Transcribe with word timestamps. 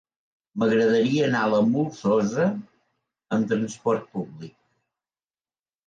M'agradaria 0.61 1.27
anar 1.27 1.41
a 1.43 1.51
la 1.51 1.59
Molsosa 1.75 2.49
amb 3.39 3.55
trasport 3.55 4.13
públic. 4.19 4.61